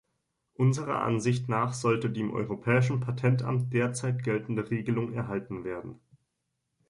Unserer 0.55 1.03
Ansicht 1.03 1.47
nach 1.47 1.73
sollte 1.73 2.09
die 2.09 2.21
im 2.21 2.33
Europäischen 2.33 3.01
Patentamt 3.01 3.71
derzeit 3.71 4.23
geltende 4.23 4.71
Regelung 4.71 5.13
erhalten 5.13 5.63
werden. 5.63 5.99